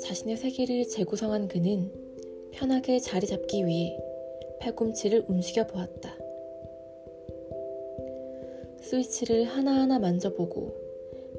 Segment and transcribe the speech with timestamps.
[0.00, 1.92] 자신의 세계를 재구성한 그는
[2.52, 3.98] 편하게 자리 잡기 위해
[4.60, 6.18] 팔꿈치를 움직여 보았다.
[8.80, 10.74] 스위치를 하나하나 만져보고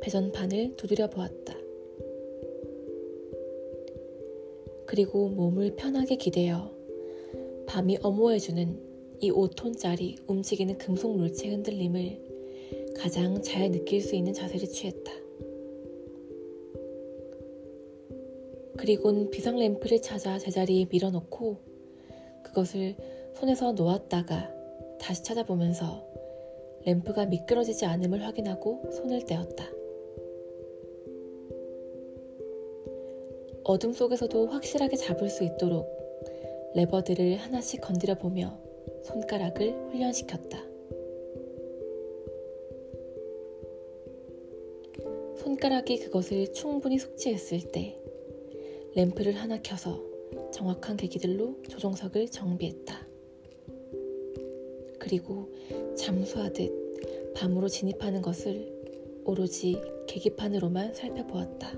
[0.00, 1.56] 배전판을 두드려 보았다.
[4.86, 6.70] 그리고 몸을 편하게 기대어
[7.66, 8.87] 밤이 어모해주는
[9.20, 15.12] 이 5톤짜리 움직이는 금속 물체 흔들림을 가장 잘 느낄 수 있는 자세를 취했다.
[18.76, 21.56] 그리곤 비상 램프를 찾아 제자리에 밀어놓고
[22.44, 22.96] 그것을
[23.34, 24.54] 손에서 놓았다가
[25.00, 26.06] 다시 찾아보면서
[26.84, 29.68] 램프가 미끄러지지 않음을 확인하고 손을 떼었다.
[33.64, 35.86] 어둠 속에서도 확실하게 잡을 수 있도록
[36.74, 38.67] 레버들을 하나씩 건드려 보며
[39.04, 40.68] 손가락을 훈련시켰다.
[45.36, 47.98] 손가락이 그것을 충분히 숙지했을 때
[48.94, 50.02] 램프를 하나 켜서
[50.52, 53.06] 정확한 계기들로 조종석을 정비했다.
[54.98, 55.48] 그리고
[55.96, 61.72] 잠수하듯 밤으로 진입하는 것을 오로지 계기판으로만 살펴보았다.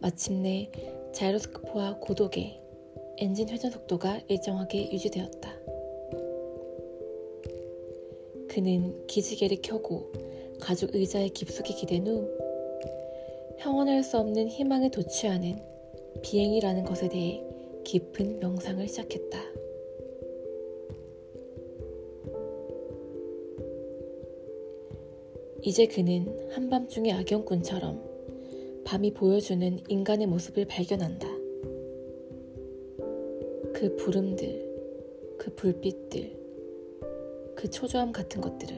[0.00, 0.70] 마침내
[1.12, 2.67] 자이로스코프와 고독의
[3.20, 5.52] 엔진 회전 속도가 일정하게 유지되었다.
[8.48, 10.12] 그는 기지개를 켜고
[10.60, 12.28] 가죽 의자에 깊숙이 기댄 후
[13.58, 15.60] 형언할 수 없는 희망에 도취하는
[16.22, 17.42] 비행이라는 것에 대해
[17.84, 19.38] 깊은 명상을 시작했다.
[25.62, 31.37] 이제 그는 한밤중의 악영꾼처럼 밤이 보여주는 인간의 모습을 발견한다.
[33.78, 36.36] 그 부름들, 그 불빛들,
[37.54, 38.76] 그 초조함 같은 것들을.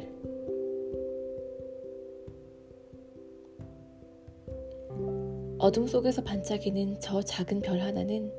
[5.56, 8.31] 어둠 속에서 반짝이는 저 작은 별 하나는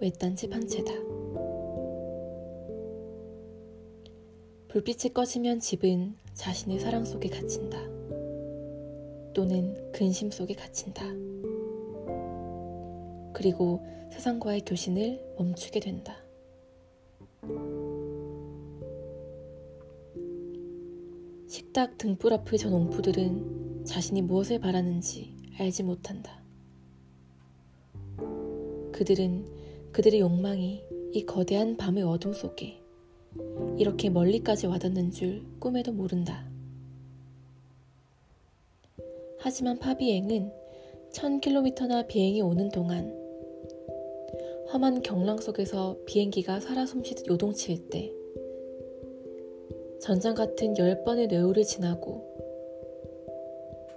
[0.00, 0.92] 외딴 집 한 채다.
[4.70, 7.78] 불빛이 꺼지면 집은 자신의 사랑 속에 갇힌다.
[9.32, 11.04] 또는 근심 속에 갇힌다.
[13.32, 16.16] 그리고 세상과의 교신을 멈추게 된다.
[21.48, 26.42] 식탁 등불 앞의 저 농부들은 자신이 무엇을 바라는지 알지 못한다.
[28.92, 30.82] 그들은 그들의 욕망이
[31.12, 32.80] 이 거대한 밤의 어둠 속에
[33.76, 36.50] 이렇게 멀리까지 와닿는 줄 꿈에도 모른다.
[39.38, 40.52] 하지만 파비행은
[41.12, 43.21] 1000km나 비행이 오는 동안
[44.72, 48.10] 험한 경랑 속에서 비행기가 살아 숨쉬듯 요동칠 때
[50.00, 52.24] 전장 같은 열 번의 뇌우를 지나고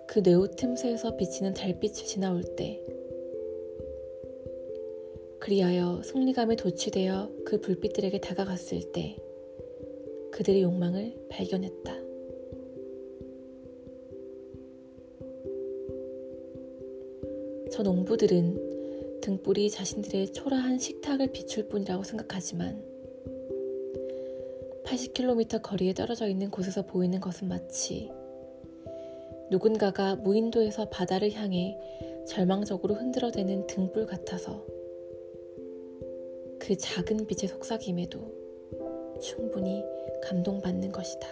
[0.05, 2.81] 그 뇌우 틈새에서 비치는 달빛이 지나올 때
[5.39, 9.15] 그리하여 승리감에 도취되어 그 불빛들에게 다가갔을 때
[10.31, 12.05] 그들의 욕망을 발견했다.
[17.71, 18.64] 저 농부들은
[19.21, 22.83] 등불이 자신들의 초라한 식탁을 비출 뿐이라고 생각하지만
[24.83, 28.11] 80km 거리에 떨어져 있는 곳에서 보이는 것은 마치
[29.49, 31.77] 누군가가 무인도에서 바다를 향해
[32.27, 34.65] 절망적으로 흔들어대는 등불 같아서
[36.59, 38.19] 그 작은 빛의 속삭임에도
[39.21, 39.83] 충분히
[40.23, 41.27] 감동받는 것이다.